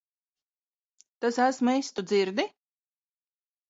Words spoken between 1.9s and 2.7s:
Tu dzirdi?